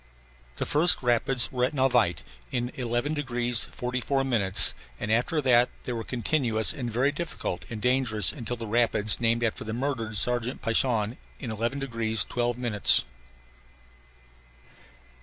The 0.55 0.65
first 0.65 1.03
rapids 1.03 1.51
were 1.51 1.63
at 1.63 1.75
Navaite 1.75 2.23
in 2.51 2.71
11 2.73 3.13
degrees 3.13 3.65
44 3.65 4.23
minutes 4.23 4.73
and 4.99 5.11
after 5.11 5.41
that 5.43 5.69
they 5.83 5.93
were 5.93 6.03
continuous 6.03 6.73
and 6.73 6.89
very 6.91 7.11
difficult 7.11 7.65
and 7.69 7.79
dangerous 7.79 8.31
until 8.31 8.55
the 8.55 8.65
rapids 8.65 9.19
named 9.19 9.43
after 9.43 9.63
the 9.63 9.73
murdered 9.73 10.17
sergeant 10.17 10.63
Paishon 10.63 11.17
in 11.39 11.51
11 11.51 11.77
degrees 11.77 12.25
12 12.25 12.57
minutes. 12.57 13.03